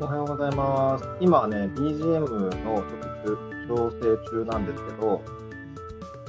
[0.00, 1.04] おはようございます。
[1.20, 2.20] 今はね、BGM
[2.62, 2.84] の
[3.66, 5.20] 調整中なんですけど、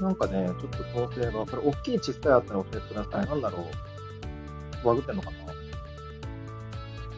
[0.01, 3.27] なんかね、ちょっと調整が、これ大きい小さいあったら教えてください。
[3.27, 4.85] なんだろう。
[4.85, 5.37] バグってんのかな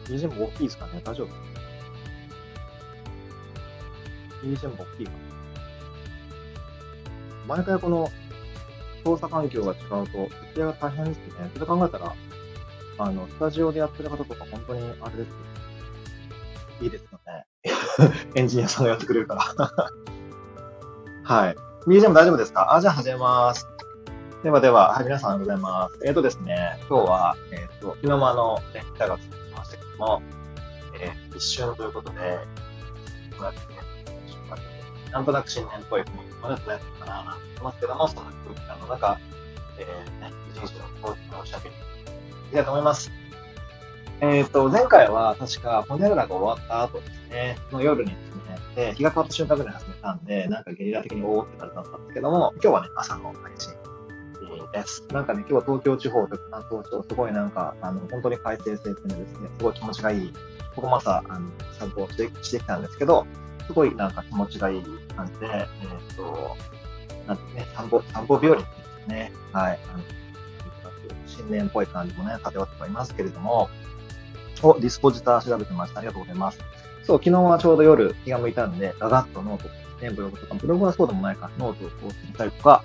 [0.06, 1.00] ?BGM 大きいですかね？
[1.02, 1.28] 大丈夫
[4.46, 5.12] ?BGM 大きいか
[7.48, 8.10] な毎回この
[9.04, 11.50] 操作環境が違うと、設定が大変ですね。
[11.54, 12.14] それ考えたら、
[12.98, 15.34] あの、スタジオでやってる方とか本当にあれですよ。
[16.80, 17.46] いいですよね。
[18.34, 19.42] エンジニアさんがやってくれるから。
[21.24, 21.56] はい。
[21.86, 22.74] BGM 大丈夫ですか？
[22.74, 23.66] あ、じゃあ始めます。
[24.42, 26.00] ではでは、はい、皆さんおはようございます。
[26.04, 30.22] えっ、ー、とですね、今日は、えっ、ー、と、昨日もあの、ね、北がついてましたけども、
[31.00, 32.38] えー、一瞬ということで、
[33.38, 33.78] こうやってね、
[35.12, 39.18] なんとなく新年っぽい雰囲気もね、どうやったかなと思ってますけども、その空気感の中、
[39.78, 43.21] えー、ね、一日のコーチのおしゃべり、いきたいと思います。
[44.22, 48.36] えっ、ー、と、前回は確か、ホニャララが終わった後ですね、の夜にです
[48.76, 53.72] ね、で日が変わった瞬間ぐらい始めたんで、なんかゲリラ的におーって感じだったんですけども、今日はね、朝の配信
[54.72, 55.04] です。
[55.12, 60.32] なんかね、今日は東京地方とか関東地方、すごいなんか、あの、本当に快晴晴天でですね、すごい気持ちがいい、
[60.76, 63.26] ここも朝、あの、散歩してしてきたんですけど、
[63.66, 64.82] すごいなんか気持ちがいい
[65.16, 66.56] 感じで、えっ、ー、と、
[67.26, 68.62] なんてね、散歩、散歩日和で
[69.04, 69.32] すね。
[69.52, 69.80] はい。
[69.92, 70.04] あの
[71.26, 73.68] 新年っぽい感じもね、漂ってはいますけれども、
[74.62, 76.00] お、ディスポジター調べてました。
[76.00, 76.58] ありがとうございます。
[77.04, 82.84] そう、昨日はちょうど夜気が向いたんで、ガガッとノートですね、ブログとか、ブログはそうでもないか、ノートを更新したりとか、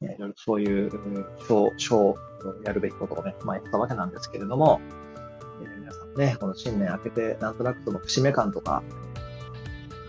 [0.00, 0.90] いろいろそういう、
[1.46, 2.16] 小、小、
[2.64, 4.80] やるべきことをね、まあやったわけなんですけれども、
[5.62, 8.82] えー、皆さんね、この新年明けて、なんとなくその節目感とか、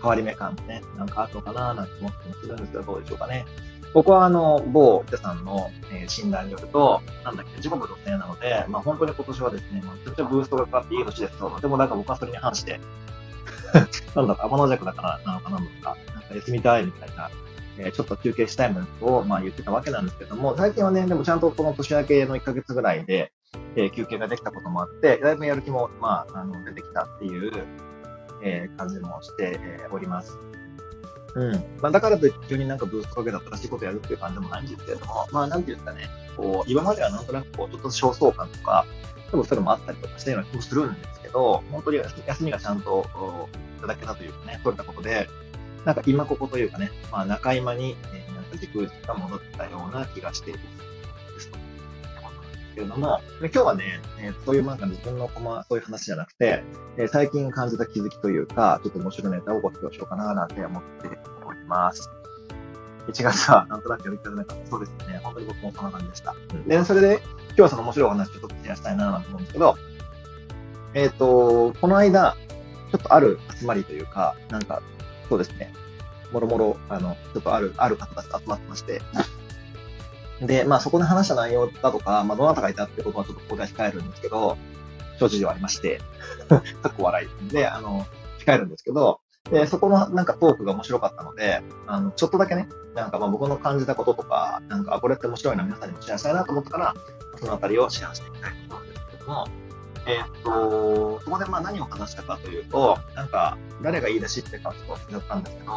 [0.02, 3.46] 変わり目感ね、なんかあるのかななんて思ってもするんですけど、どうでしょうかね。
[3.94, 12.80] 僕はあの、某板さんの、えー、診断によると、なんだっけ、時刻のせいなので、まあ本当に今年はですね、まあ、めちゃくちゃブーストがかかっていい年ですと、でもなんか僕はそれに反して、
[14.16, 17.30] なんだか天の弱だからなのかなのか、なんか休みたいみたいな、
[17.78, 23.32] えー、ちょっと休憩したいものを、まあ言ってたわけなんですけども、最近はね、でもちゃんとこの年明けの1ヶ月ぐらいで、
[23.76, 27.52] えー、休憩ができたこともあって、だいぶやる気も、まあ、あの、出てきたっていう、
[28.42, 29.60] えー、感じもして、
[29.92, 30.36] おります。
[31.34, 31.52] うん。
[31.80, 38.86] まあ、だからといって急になんかブーストかけた新しいことやるっていう感じでもないんですけれども、まあ、なんていうんですかね、こう、今まではなんとなくこう、ちょっと焦燥感とか、
[39.30, 43.06] 多分それもあったりとかしたような気もするんですけど、本当に休みがちゃんと
[43.78, 45.28] いただけたというかね、取れたことで、
[45.84, 50.60] なんか今ここというかね、まあ、中今に、えー、なんか時空が戻ったような気がしている。
[50.60, 51.40] で
[52.74, 52.80] すと。
[52.80, 56.62] けれども、今日はね、えー、そういうなんか自分のコマ、そういう話じゃなくて、
[56.96, 61.08] えー、最近感じた気づきというか、ちょっと面白いネタをご披露しようかななんて思って
[61.46, 62.10] おります。
[63.08, 64.66] 1月はなんとなくやりたくなかった。
[64.70, 65.20] そうですね。
[65.22, 66.34] 本当に僕もそんな感じでした。
[66.66, 69.76] で、それで、今日はその面白いお話ちょっとシェアしたいなと思うんですけど、
[70.94, 72.36] えっ、ー、と、この間、
[72.90, 74.80] ちょっとある集まりというか、なんか、
[75.28, 75.72] そうですね。
[76.32, 79.02] もろもろ、あの、ちょっとある、ある方たちと集まってまして、
[80.40, 84.56] で、まあそこで話した内容だとか、まあどなたがいたってことはちょっとここで控えるんですけど、
[85.18, 86.00] 諸事情ありまして、
[86.48, 86.56] か
[86.88, 87.48] っこ笑い。
[87.52, 88.06] で、あの、
[88.44, 96.94] 控えるんですけど、で、そこのなんかトークが面白かったので、あの、ちょっとだけね、なんかまあ僕の感じたこととか、なんかこれって面白いな、皆さんにもシェアしたいなと思ったから、
[97.38, 99.46] そのあたりをシェアしていきたいと思うんですけども、
[100.06, 105.72] えー、っと、そこでまあ何を話したかというと、なんか、誰が言い出しってかちょっと忘れちゃったんですけど、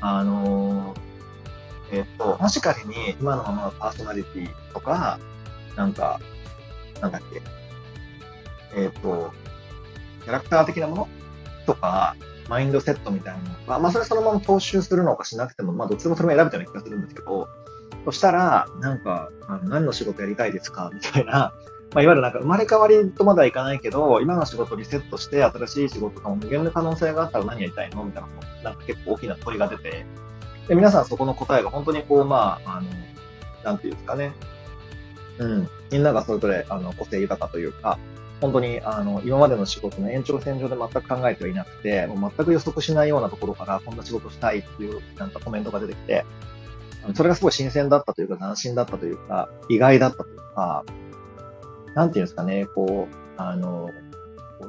[0.00, 1.13] あのー、
[1.92, 5.18] えー、っと、もし仮に今のままのパーソナリティとか、
[5.76, 6.20] なんか、
[7.00, 7.42] なんだっけ、
[8.76, 9.32] えっと、
[10.24, 11.08] キャラクター的なもの
[11.66, 12.16] とか、
[12.48, 17.48] マインドセットみたいなのが、まあ、それそのまま踏襲するのかしなくても、まあ、どっちでもそれも選べたような気がするんですけど、
[18.04, 20.90] そしたら、なんか、あの何の仕事やりたいですか？
[20.94, 21.52] みたいな、
[21.94, 28.04] まあ、いわゆるなんか生まれ変わりとまではいかないけど、今の仕事をリセットして、新しい仕事とかも無限の可能性があったら何やりたいの？
[28.04, 28.22] みたい
[28.62, 30.04] な、なんか結構大きな問いが出て、
[30.68, 32.88] で、皆さんそこの答えが本当にこう、まあ、あの、
[33.64, 34.32] なんていうんですかね。
[35.38, 35.68] うん。
[35.90, 37.98] みんながそれぞれ、あの、個性豊かというか、
[38.40, 46.24] 本当に、あの、今までの仕事の延長線上で全く考えてはいなくて、もう全く予測しないようなところから、こんな仕事したいっていう、なんかコメントが出てきて、
[47.14, 50.84] それがすごい新鮮だったというか、斬新だったというか、意外だったというか、
[51.94, 53.90] なんていうんですかね、こう、あの、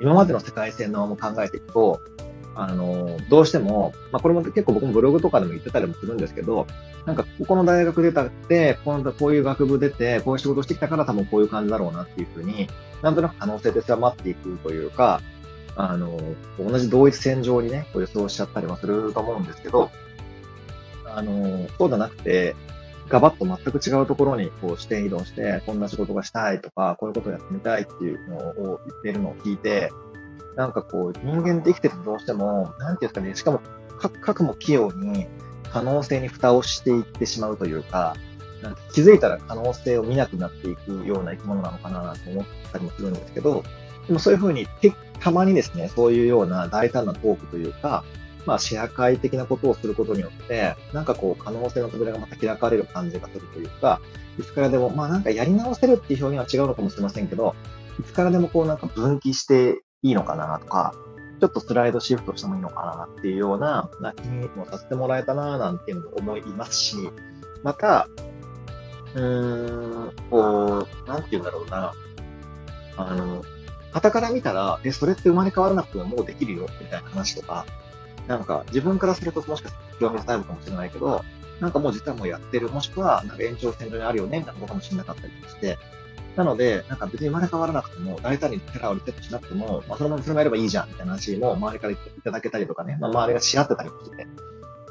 [0.02, 2.02] 今までの世界線のまま考えていくと、
[2.56, 6.66] あの、どうしても、まあ、これも結構僕もブログとかでも言ってたりもするんですけど、
[7.06, 12.70] なんか、ここの大学出たって、このこういう学部出て、こういう仕事してきたから多分こういう感じだろうなっていうふうに、
[13.02, 15.22] なんとなく可能性で狭まっていくというか、
[15.76, 16.18] あの、
[16.58, 19.92] 同じ同一線上にね、こう予想しちゃったりはすると思うんですけど、
[21.06, 22.56] あの、そうじゃなくて、
[23.10, 29.92] ガバッと全く違うところにこう視点移動して、こんな仕事がしたいとか、こういうことをやってみたいっていうのを言ってるのを聞いて、
[30.56, 33.62] なんかこう、人間できてるとどうしても、なんていうんですかね、しかも、
[34.00, 35.28] かくも器用に
[35.72, 38.16] 可能性に蓋をしていってしまうというか、
[38.62, 43.64] なんか気づいたら可能性を見なくなっていくような生き物なのかなと思ったりもするんですけど、
[44.08, 44.68] でもそういうふうに、
[45.20, 48.04] たまにですね、そういうような大胆なトークというか、
[48.46, 54.00] まあ、社会的なことをすることによって、なんかこう、可能性の扉がまた開かれる感じがするというか、
[54.40, 57.56] いつからでも、まあなんかやり直せるっていう表現は違うのかもしれませんけど、
[58.00, 60.94] いつからでもこうなんか分岐していいのかなとか、
[61.42, 66.96] ちょっとスライドシフトしてもいいのかなっていうような、な気もさせてもらえたななんていうのも思いますし、
[67.64, 68.08] また、
[69.16, 71.94] うーん、こう、なんて言うんだろうな、
[72.98, 73.44] あの、
[73.94, 77.66] 旗から見たら、え、それって生まれ変わらなくてももうできるよ、みたいな話とか、
[78.28, 81.24] なんか自分からするともしかしたら興味スタイルかもしれないけど、
[81.60, 85.80] なんかもう実はもうやってる、もしくはなんか延長線上にあるよね、みたいなことかもしれなかったりして、
[86.36, 94.28] なので、なんか別に生まれ変わらなくても、大胆にキャラをリセットしなくても、まあそのままそれもやればいいじゃん、みたいな話も周りからいただけたりとかね、まあ周りがし合ってたりもして、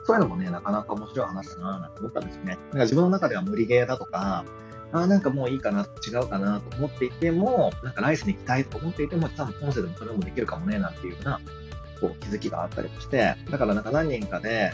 [0.07, 2.53] そういうのもね、なかなか面白い話だなぁ、と思ったんですよね。
[2.55, 4.45] なんか自分の中では無理ゲーだとか、
[4.93, 11.41] ああ、なんかもういいかな、違うかなと思っていても、なんかライスに行きたいと思っていても、多分音声でもそれもできるかもね、なんていうような、
[12.01, 14.73] こう気づきがあったりもして、だからなんか何人かで、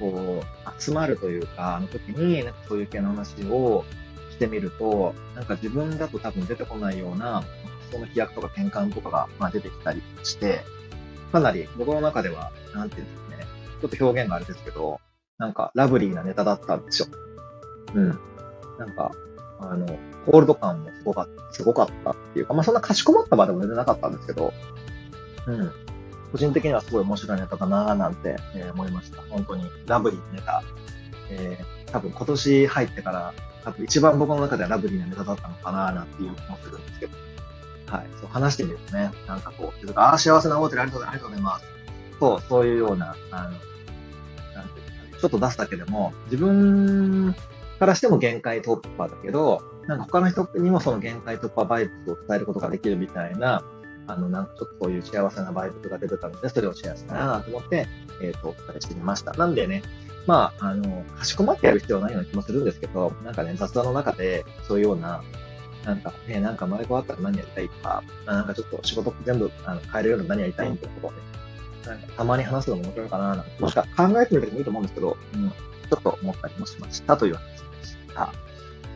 [0.00, 3.84] こう、集まるというか、あの時に、なんかそういう系の話を
[4.34, 7.44] してみると、なんか自分だと多分出てこないような、
[7.90, 10.64] その飛躍とか転換とかが、まあ、出てきたりして、
[11.32, 13.46] かなり僕の中では、なんていうんですかね、
[13.80, 15.00] ちょっと表現があれですけど、
[15.38, 17.08] なんかラブリーなネタだったんですよ。
[17.94, 18.08] うん。
[18.78, 19.12] なんか、
[19.60, 19.86] あの、
[20.26, 24.52] ホールド感もすごかった、すごかったっていうか、まあそんなかしこまった場でも全然なかったんですけど、
[25.46, 25.72] うん。
[26.32, 29.22] 個人的にはすごい面白いネタだなぁなんて、えー、思いました。
[29.22, 30.62] 本当にラブリーなネタ。
[31.30, 33.32] えー、多分今年入ってから、
[33.62, 37.16] 多分一番僕の中ではラブリーなネタだったのかななんていう気もするんですけど。
[37.86, 38.06] はい。
[38.20, 41.64] そう話してみるとね、なんかこう、ああ、幸せな思ってありがとうございます。
[42.18, 47.32] そう、そういうような、あの、なんていうか、ちょっと出すだけでも、自分
[47.78, 53.62] からしても限界突破だけど、なんか他の人にもその限界突破バイブスを伝えることができるみたいな、
[54.06, 57.86] あの、なんかちょっとそういう幸せなバイブスが出てたので、それをシェアしたいなと思って、
[58.22, 59.32] えっ、ー、と、お伝えしてみました。
[59.32, 59.82] なんでね、
[60.26, 65.22] まあ、あの、かしこまってやる必要はないような気もするんですけど、なんかね、雑談の中で、そういうような、
[65.84, 71.18] なんか、ね、なんか生まれ変わったら何やりたいとか、なんかちょっと仕事全部あの変えれるの何やりたいみたいなことをね、
[71.86, 78.32] なんかたまに話すのも面白いかな、もしくは考えてみるともいいと思うんですけど、うん、ちょっと思ったりもしましたという話でした。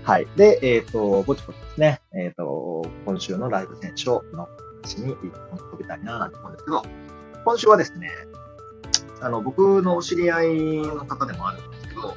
[0.05, 0.27] はい。
[0.37, 4.49] で、えっ、ー、と、ぼちぼちですね、えっ、ー、と、今週のライブ選手の
[4.89, 6.83] 話に飛びたいなと思うんですけど、
[7.45, 8.11] 今週はですね、
[9.21, 12.15] あの、僕のお知り合いの方でもあるんですけど、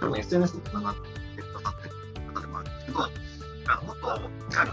[0.00, 0.94] 多分 SNS に繋がっ
[1.36, 1.94] てくださってる
[2.34, 2.98] 方でもあるんですけど、
[3.86, 4.20] 元
[4.50, 4.72] JAL の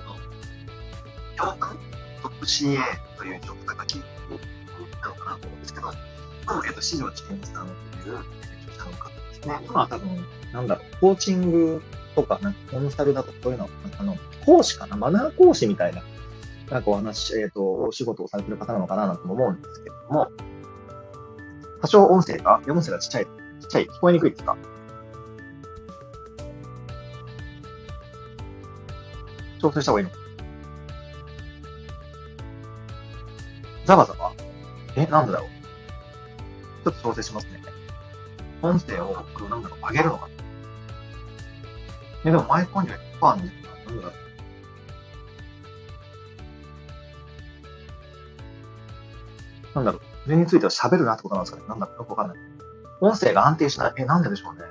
[1.37, 1.77] 教官
[2.21, 2.79] トップ CA
[3.17, 4.03] という職高きな
[5.09, 5.91] のかなと思うんですけど、
[6.67, 7.67] えっと、四条千恵さん
[8.03, 9.59] という著者の方ですね。
[9.65, 11.81] 今は多分、なんだろう、コーチング
[12.15, 13.69] とか、なんかコンサルだとそういうの、
[13.99, 16.01] あの、講師かなマナー講師みたいな
[16.69, 20.31] なんかお話、えっ、ー、と、お仕事をされてる方なのかななんて思うんですけれども、
[21.81, 24.57] 多少音声が、音声がちっちゃい、ちっちゃい、聞こえにくいですか？
[29.61, 30.11] 調整した方がいいの？
[33.85, 34.33] ざわざわ
[34.97, 35.49] え、なんでだろう？
[36.83, 37.61] ちょっと調整しますね。
[38.61, 39.13] 音声を、
[39.49, 40.27] なんだろう、上げるのか
[42.25, 43.55] え、でもマイコンには1%なんです
[44.01, 44.26] な
[49.77, 51.67] なんだろう、それについては喋るなってことなんですかね？
[51.67, 52.37] なんだろう、よくわかんない。
[52.99, 53.93] 音声が安定しない？
[53.97, 54.61] え、なんででしょうね？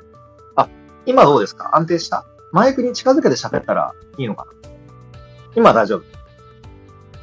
[0.56, 0.68] あ、
[1.06, 1.76] 今どうですか？
[1.76, 2.26] 安定した？
[2.52, 4.52] マイクに近づけて喋ったらいいのかな？
[5.54, 6.02] 今大丈夫。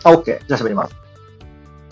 [0.09, 0.23] あ、OK。
[0.47, 0.95] じゃあ喋ります。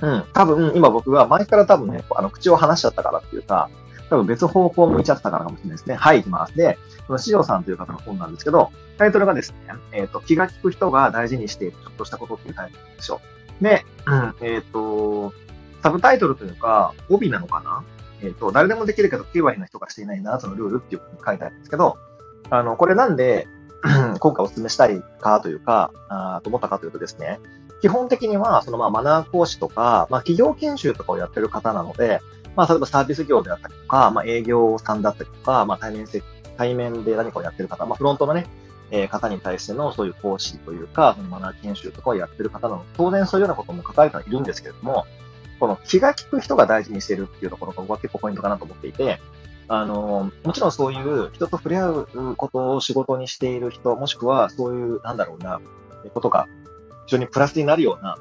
[0.02, 0.26] うん。
[0.34, 3.70] 多分、今僕は前から多分ね、あの、口を離しちゃったからっていうか、
[4.10, 5.96] 多分別方向向いちゃったからかもしれないですね。
[5.96, 6.56] はい、行きます。
[6.56, 9.58] で、この四条さんという方の本なんですけど、タイトルがですね、
[9.92, 13.22] えっ、ー、と、気が利く人が大事にしているちょっとしたことっていうタイトルでしょ。
[13.62, 15.34] で、うん、えっ、ー、と、
[15.82, 17.84] サブタイトルというか、帯なのかな？
[18.22, 21.98] えっ、ー、と、誰でもできるけど9割の人がしていない7つのルールっていうふうに書いてあるんですけど、
[22.50, 23.48] あの、これなんで
[24.20, 27.40] 今回お勧めしたいかというか、あと思ったかというとですね、
[27.82, 32.22] 基本的には、そのまあマナー講師とか、まあ企業研修とかをやってる方なので、
[32.56, 36.22] まあ例えばサービス業であったりとか、まあ営業さんだったりとか、まあ対面せ、
[36.58, 38.46] 対面で何かをやってる方、まあフロントのね、
[38.92, 45.06] えー、方に対してのそういう講師というか、そのマナー研修とかをやってる方なので、当然そういうようなことも書かれてはいるんですけれども、
[45.62, 49.20] この気が利く人が大事にしてるっていうところが僕は結構ポイントかなと思っていて、
[49.68, 55.62] あの、もちろんそういう人と触れ合うことを仕事にしている人、もしくはそういう、なんだろうな、
[56.16, 56.48] ことが
[57.06, 58.18] 非常にプラスになるような、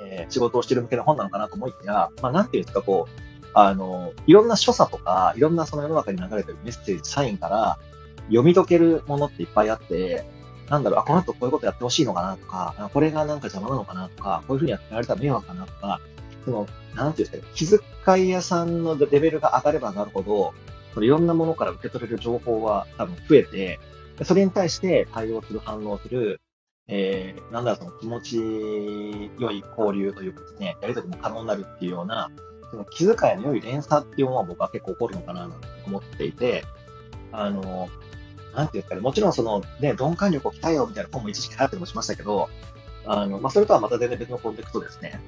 [0.00, 7.78] えー、仕事をしてる向けの本なのかなと思いきや、まあ、なんていうんですか、こう、あの、いろんな所作とか、いろんなその世の中に流れてるメッセージ、サインから
[8.28, 10.24] 読み解けるものっていっぱいあって、
[10.70, 16.00] なんだろう、あ、この人こういうことやってほしいのかなとか、これがなんか邪魔なのかなとか、こういうふうにやってられたら迷惑かなとか、
[16.44, 20.54] その、なんていうんですか、気遣い屋さんのレベルが上がれば上がるほど、
[20.94, 23.80] そのいろんなものから受け取れる情報は多分増えて、
[24.24, 26.40] それに対して対応する、反応する、
[26.88, 28.36] えー、なんだろう、その気持ち
[29.38, 32.30] 良い交流というかですね、やりとりも可能になるっていうような、
[32.70, 35.52] その気遣いの良い連鎖っていうものは僕は結構起こるのかなと
[35.86, 36.64] 思っていて、
[37.32, 37.88] あの、
[38.54, 42.48] なんていうかね、もちろんそのね、鈍感力を鍛えようみたいな本も一時期流行ったりもしましたけど、
[43.06, 45.20] あの、まあ、それとはまた全然別のコンテクストですね。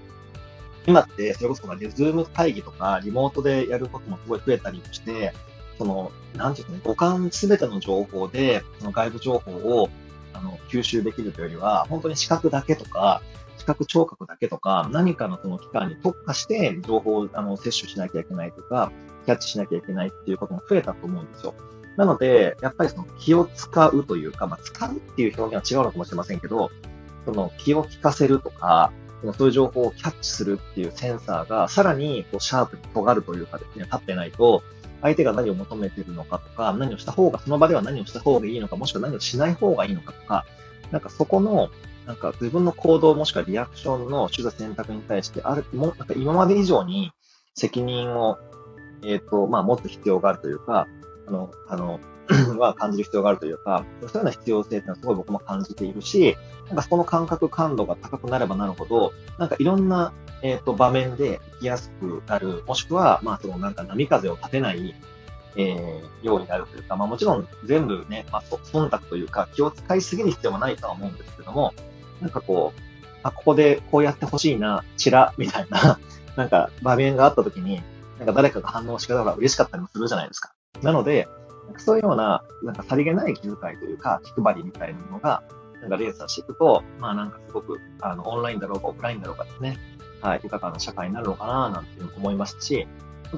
[0.87, 5.33] 今って、それこそ、ね、ズーム会議とか、リモートでやることもすごい増えたりして、
[5.79, 9.89] その、なんていうかね、五感すべての情報で、その外部情報を、
[10.33, 13.23] あの、吸収できるというよりは、本当に視覚だけとか、
[13.59, 18.91] 視覚聴覚だけとか、何かのその機関に特化して情報をあの摂取しなきゃいけないとか、
[19.27, 21.55] キャッチしなきゃいけないっていうことも増えたと思うんですよ。
[21.97, 26.71] なので、やっぱりその気を使うというか、まあ、使うっていう表現は違うのかもしれませんけど、
[27.27, 28.93] その気を利かせるとか、
[29.37, 34.63] そういう情報をキャッチするっていうセンサーが、さらにこうシャープに尖るというかですね、立ってないと、
[35.03, 40.45] 相手が何を求めているのかとか、何をした方が、その場では何をした方がいいのか、もしくは何をしない方がいいのかとか、
[40.91, 41.71] なんかそこの、
[42.07, 47.13] なんか自分の行動もしくはリアクションの手段選択に対して、ある、も、なんか今まで以上に
[47.55, 48.39] 責任を、
[49.03, 50.87] えっ、ー、と、まあ、持つ必要があるというか、
[51.27, 52.01] あの、あの、
[52.59, 56.37] は感じる必要があるというか、そういうような必要性っていうのはすごい僕も感じているし、
[56.69, 64.95] なんかその感覚感度が高くなればなるほど、なんかいろんな、えっ、ー、と、場面で生きやすくなる、もしくは、まあそのなんか波風を立てない、
[65.57, 71.75] えー、ようになるというか、まあもちろん全部ね、まあ忖度というか気を使いすぎる必要もないとは思うんですけども、
[72.21, 72.81] なんかこう、
[73.23, 75.99] あ、ここでこうやってほしいな、チラ、みたいな、
[76.37, 77.83] なんか場面があった時に、
[78.19, 80.53] なんか誰かが反応してた方が嬉しかったりもするじゃないですか。
[80.83, 81.29] なので、
[81.79, 85.43] そういうような、なんかさりげない気遣いというか、気配りみたいなものが、
[85.81, 89.79] なんかレースしていくと、まあなんかすごく、あの、オンラインだろうかオフラインだろうかですね、
[90.21, 92.87] はい、豊かな社会になるのかな、なんていう思いますし、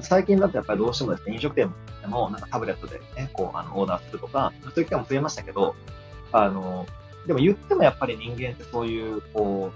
[0.01, 5.75] 最近だとやっぱりどうしてもですね、飲食店でもなんかタブレットでね、こう、あの、オーダーするとか、そういう機会も増えましたけど、
[6.31, 6.85] あの、
[7.27, 9.71] でも言ってもやっぱり人間ってそういう、こ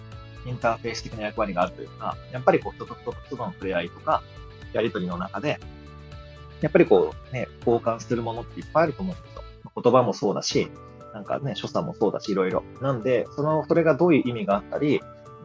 [0.45, 4.23] う、インターフェース的な役割があるというか、やっぱりこう、人と人と人との触れ合いとか、
[4.73, 5.59] やりとりの中で、
[6.61, 9.43] やっぱりこう、ね、交換するものっていっぱいあると思うんですよ。
[9.83, 10.69] 言葉もそうだし、
[11.13, 12.63] なんかね、所作もそうだし、いろいろ。
[12.81, 15.01] なんで、その、それがどういう意味があったり、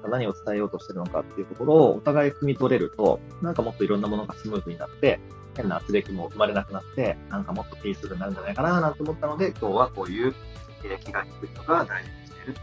[0.09, 5.21] 何を伝えようとしてるのかっていうところをお互い汲み取れると、なんかもっといろんなものがスムーズになって、
[5.57, 10.35] 変な圧力も生まれなくなって、なんかもっとピースフになるんじゃないかななんて思ったので、今日はこういう
[11.04, 12.57] 気が低いのが大事にしている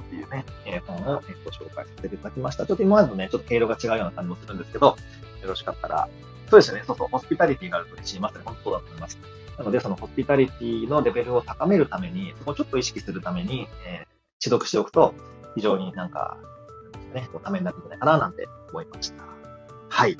[0.00, 2.66] っていうね、え本をご紹介させていただきました。
[2.66, 6.08] ちょっと今までとね、ちょっと経路が違うような感じもするんですけど、よろしかったら
[6.54, 6.84] そうですよね。
[6.86, 7.08] そうそう。
[7.08, 8.20] ホスピタリティがあると嬉しい。
[8.20, 9.18] まさに本当だと思います。
[9.58, 14.06] なので、そのホスピタリティのレベルを高めるために、そこをちょっと意識するために、えー、
[14.38, 15.14] 知読しておくと、
[15.56, 16.36] 非常になんか、
[17.12, 19.24] ね、こうためになるんじゃないかな、なんて思いました。
[19.88, 20.16] はい。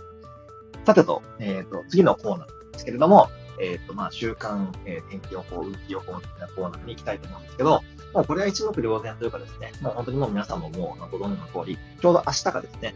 [0.84, 3.28] さてと、えっ、ー、と、次のコーナーですけれども、
[3.60, 12.94] えっ、ー、と、まあ、週間、えー、天気予報、雨季予報的なコーナーに行きたいと思うんですけど、もうこれは一目瞭然というかですね、もう本当にもう皆さんももうご存知の通り、ちょうど明日がですね、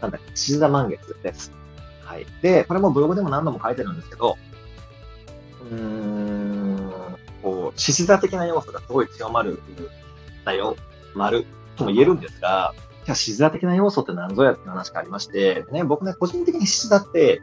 [0.00, 1.52] なんだっけ、獅子座満月です。
[2.08, 2.26] はい。
[2.40, 4.38] で、これもブログでも何度も書いてるんですけど、
[5.70, 6.92] うーん、
[7.42, 9.60] こう、獅子座的な要素がすごい強まる
[10.46, 10.74] だよ、
[11.14, 11.44] 丸
[11.76, 12.72] とも言えるんですが、
[13.04, 17.42] じゃあ獅子座的な要素って何ぞやって話がありまして、ね、僕ね、個人的に獅子座って、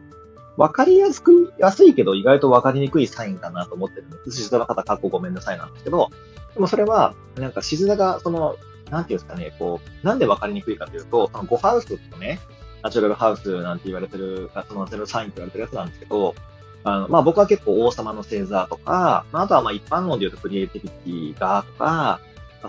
[0.57, 4.31] わかりやすく、安いけど意外とわかりにくいサインかなと思ってるんです。
[4.31, 6.09] 獅子座の方、かっこごめんなさいなんですけど、
[6.55, 8.55] でもそれは、なんか獅子座が、その、
[8.89, 12.39] なんていうんですかね、こう、なんでわかりにくいかというと、その5ハウスとね、
[12.85, 16.35] ナチュラルハウスなんて言われてる、その0サインって言われてるやつなんですけど、
[16.83, 22.19] あの、まあ、僕は結構王様の星座とか、まあ、あとはまあ一般論で言うとクリエイティビティがとか、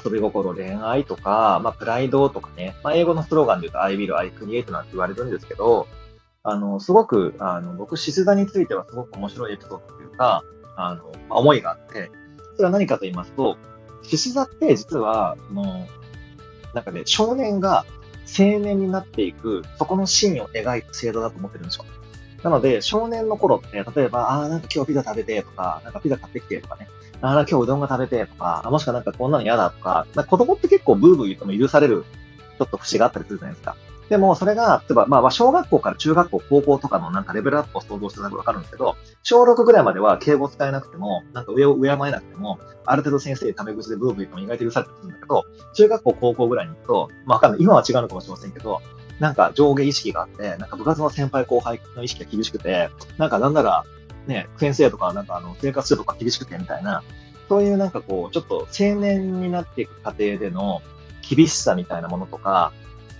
[0.03, 5.87] 遊び心、恋愛とか、まあ、プライドとかね、まあ、英語のスローガンで言うと I will, I create なんて言われるんですけど、
[6.45, 10.45] あの、すごく、あの、僕、シス座についてはすごく面白いエピソードというか、
[10.77, 12.11] あの、まあ、思いがあって、
[12.55, 13.59] それは何かと言いますと、
[14.03, 15.87] 獅子座って実は、その、
[16.73, 17.85] なんかね、少年が
[18.27, 21.85] 青年になっていく、そこのシーンを描いた制度だと思ってるんですよ。
[22.43, 26.89] なので、少年の頃って、例えば、ああ、なんか今日ピザ食べてとか、なんかピザ買ってきてとかね、
[27.21, 32.05] ああ、今日うどんが食べてとか、もしくはなんかこんなの嫌だとか、か子供って結構ブーブー言っても許される、
[32.59, 33.77] ちょっと節があったりするじゃないですか。
[34.09, 45.45] でも、それが、例えば、まあ、小学校から中学校、高校とかのなんかレベルアップを想像してたらわかるんですけど、小6ぐらいまでは敬語使えなくても、なんか上を敬えなくても、ある程度先生タメ口でブーブー言っても意外と許されてるんだけど、
[45.75, 47.61] 中学校、高校ぐらいに行くと、まあ、わかんない。
[47.61, 48.81] 今は違うのかもしれませんけど、
[49.19, 53.85] なんか上下意識があって、なんか部活の先輩後輩の意識が厳しくて、なんかなんなら、
[54.27, 57.03] ね、先生とか、なんかあの、生活するとか厳しくてみたいな、
[57.49, 60.83] そういうなんかこう、ちょっと青年になっていく過程での
[61.29, 62.73] 厳しさみたいなものとか、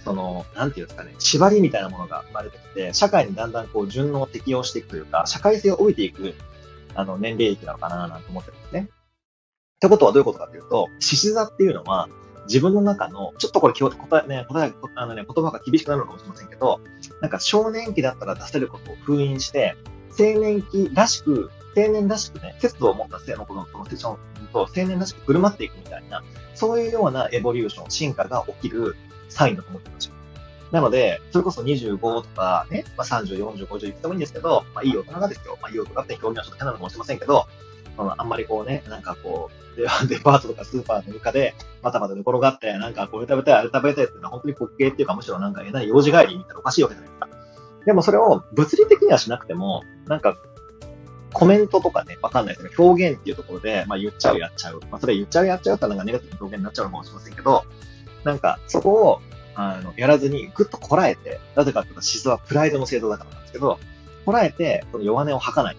[0.07, 6.35] その、なんていうんですかね、縛りみたいなものが生まれてきて、社会にだんだんこう順応適応していくというか、社会性を帯びていく、
[6.95, 8.89] あの、年齢域なのかななんて思ってるんですね。
[8.89, 12.09] ってことはどういうことかというと、獅子座っていうのは、
[12.47, 16.81] 自分の中の、ちょっとこれ答え、ね、答え、あのね、言葉が厳しくなるのかもしれませんけど、
[17.21, 19.75] なんか少年期だったら出せることを封印して、
[20.17, 26.23] 青年期らしく、青年らしくね、節度を持った性のこの、このセッションと青年らしく振る舞っていくみたいな、
[26.55, 28.97] そういうようなエボリューション、進化が起きる
[29.37, 30.15] サインだと思ってますよ。
[30.73, 35.59] なので、それこそ25とかね、まあ、30、40、50いってもいいんですけど、まあいい大人がですよ。
[35.61, 37.47] まあいい大人って表現はちょっと変なのかもしれませんけど、
[37.99, 39.77] あんまりこうね、なんかこう、
[40.09, 47.29] デパートとかスーパーの床で、またまた寝転がって、なんかこれ食べたい、あれ食べたいっていうのは本当に滑稽っていうか、むしろなんかえない用事帰りみたいなおかしいわけじゃないですか。
[47.85, 50.37] でもそれを物理的にはしなくても、なんか、
[51.33, 54.81] コメントとかね、わかんないですけど、表現っていうところで、まあ言っちゃう、やっちゃう。
[54.91, 57.65] まあそれ言っちゃう、やっちゃうってなんかネガティブな表現になっちゃうのかもしれませんけど、
[58.27, 59.21] なんか、そこを、
[59.55, 63.79] あの、やらずにぐっとこらえて、なぜかっていうと、シスはプライドの制度だからなんですけど、
[64.25, 65.77] こらえて、その弱音を吐かない。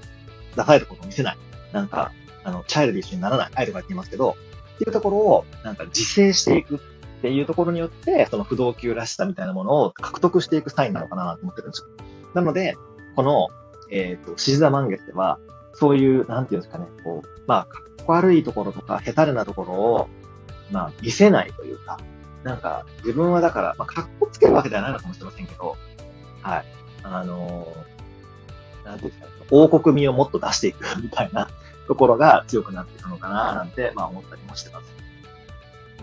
[0.56, 1.38] ダサいところを見せない。
[1.74, 2.13] なんか、
[2.46, 3.51] あの、チャイルディッシュにならない。
[3.54, 4.38] アイドルが言ってますけど、
[4.75, 6.80] っていうところを、なんか自制していくっ
[7.22, 11.88] ていうところによって、その不動級らしさみたいなものを獲得していくサインなのかなと思ってるんですよ。
[12.33, 12.75] なので、
[13.16, 13.50] この、
[13.92, 15.40] えっ、ー、と、獅子座満月では、
[15.74, 20.07] そういう、なんていうんですかね、こう、まあ、かっこ悪いところとか、下手なところを、
[20.72, 22.00] まあ、見せないというか、
[22.44, 25.76] なんか、自分はだから、まあ、かっこつけるわけではないのかもしれませんけど、
[26.42, 26.66] はい。
[27.04, 31.50] あのー、なんていうんですか、王国味をもっと出していくみたいな
[31.88, 34.94] ところが強くなっていくのかななんて、まあ思ったりもしてます。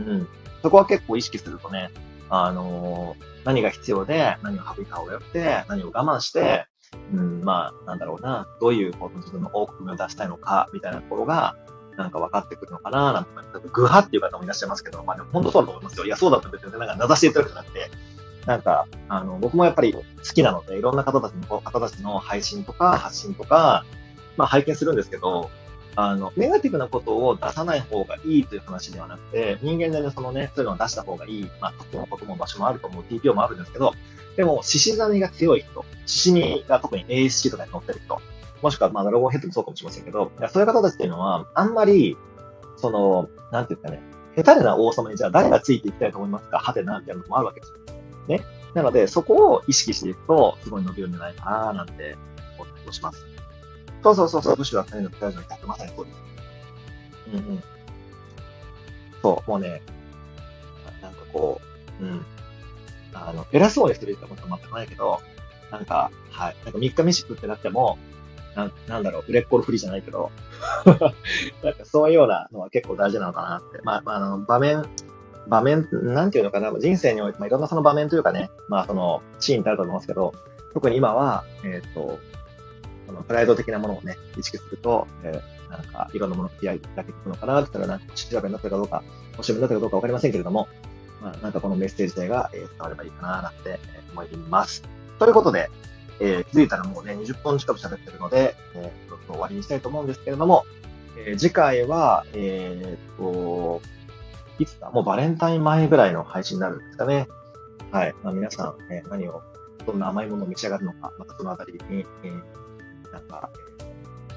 [0.00, 0.28] うん。
[0.62, 1.90] そこは結構意識するとね、
[2.30, 6.66] あのー、何が必要で、何を省いた方がよくて、何を我慢して、
[7.12, 11.56] うん、まあ、なんだろうな、どういうこの自分の多くを出したいのか、みたいなところが、
[11.96, 13.30] なんか分かってくるのかななんて、
[13.72, 16.06] グハっていう方もいらっしゃいますけど、まあでも本当そうだと思いますよ。
[16.06, 16.78] いや、そうだったんですよね。
[16.78, 17.90] なんか名指しで言ってるじゃなくて、
[18.46, 20.02] なんか、あの、僕もやっぱり好
[20.34, 23.84] きなので、いろんな方たちの、方たちの配信とか発信とか、
[24.36, 25.50] まあ拝見するんですけど、
[25.96, 33.94] あの、ネガティブなことを出さない方がいいという話ではなくて、人間でそのね、そういうのを出した方がいい、まあ、特のことも場所もあると思う、TPO もあるんですけど、
[34.36, 38.20] でも、獅子座が強い人、獅子身が特に ASC とかに乗ってる人、
[38.64, 42.16] もしくは、まあ、ドラゴンヘッドもそうかもしれませんけど、そういう方たちっていうのは、あんまり、
[42.78, 44.00] その、なんて言うかね、
[44.42, 46.58] 下手な王様にじゃあ誰がついていきたいと思いますか？
[46.58, 47.76] はてな、みたいなのもあるわけですよ。
[48.26, 48.42] ね？
[48.72, 52.16] なので、そこを意識していくと、すごい伸びるんじゃないかな、なんて
[52.58, 53.26] 思ったりします。
[54.02, 56.16] そうそうそうそう、武士は金の使いのにってまさにそうです。
[57.28, 57.62] うんうん。
[59.22, 59.82] そう、もうね、
[61.02, 61.60] なんかこ
[62.00, 62.24] う、うん。
[63.12, 65.20] あの、偉そうにするってことは全くないけど、
[65.70, 66.56] なんか、はい。
[66.64, 67.98] なんか3日飯食ってなくても、
[68.54, 70.30] なん、なんだろう、売れっ子のふりじゃないけど、
[71.62, 73.80] なんかそういうようなのは結構大事なのかなって。
[73.82, 74.84] まあ、まあ、あの、場面、
[75.48, 80.32] 場面、なんていうのかな、人生において、まあ、いろんなその場面というかね、まあ、その、シーンってあると思いますけど、
[80.72, 82.18] 特に今は、えっ、ー、と、
[83.06, 89.02] そのプライド的なものをね、意識すると、えー、なんか、いろんなものが開いていくのかなって言ったら、なんか、調べになったかどうか、
[89.38, 90.68] おしめになったかどうかわかりませんけれども、
[91.22, 93.78] まあ、なんかこのメッセージ性が、えー、伝わればいいかな、なんて
[94.12, 94.82] 思います。
[95.18, 95.70] ということで、
[96.20, 100.64] えー、気づいたらもうね、20分近く喋ってるので、えー、ちょっと終わりにしたいと思うんですけれども、
[101.18, 103.82] えー、次回は、えー、っと、
[104.58, 107.28] いつか、もうバレンタイン前ぐらいの配信になるんですかね。
[107.90, 108.14] はい。
[108.22, 109.42] まあ、皆さん、えー、何を、
[109.86, 113.50] どんな甘いものを召し上がるのか、またそのあたりに、えー、なんか、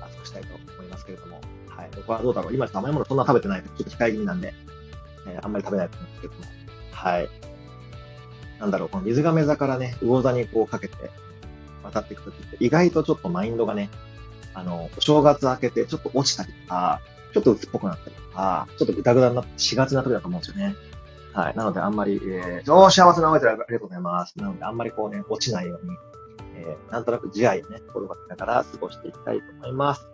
[0.02, 1.90] 熱くしたいと思いますけれども、はい。
[1.96, 2.54] 僕はどうだろう？
[2.54, 4.54] 今甘いものそんな食べてないと、ちょっと控え気味なんで、
[5.28, 6.40] えー、あんまり食べないと思うんですけども、
[6.92, 7.30] はい。
[8.60, 10.96] なんだろう、この水亀座からね、魚座にこうかけて
[11.92, 13.90] 渡っていくときって、意外とちょっとマインドがね、
[14.54, 17.02] あの、お正月明けてちょっと落ちたりとか、
[17.34, 20.76] ちょっと鬱っぽくなったりとか、ちょっとぐだぐだになって4月な時だと思うんですよね。
[21.34, 21.56] はい。
[21.56, 24.34] なのであんまり、えー、超幸せな思いでありがとうございます。
[24.38, 25.96] なのであんまりこうね、落ちないように、
[26.56, 30.08] えー、なんとなく自愛をね、心がけながら過ごしていきたいと思います。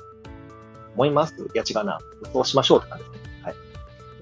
[0.95, 1.33] 思います？
[1.35, 1.99] いや違うな。
[2.33, 3.32] そうしましょうって感じですね。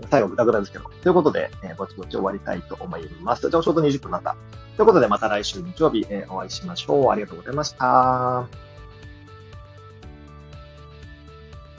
[0.09, 0.85] 最後ぐだぐだですけど。
[1.03, 3.49] ということで、えー、ぼちぼち終わりたいと思います。
[3.49, 4.35] じゃあちょうど20分になった。
[4.77, 7.11] ということでまた来週日曜日、えー、お会いしましょう。
[7.11, 8.70] ありがとうございました。